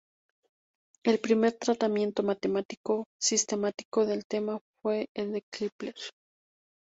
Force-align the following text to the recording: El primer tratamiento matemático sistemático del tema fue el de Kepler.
El 1.05 1.19
primer 1.19 1.53
tratamiento 1.53 2.23
matemático 2.23 3.05
sistemático 3.21 4.03
del 4.07 4.25
tema 4.25 4.59
fue 4.81 5.05
el 5.13 5.31
de 5.31 5.43
Kepler. 5.53 5.93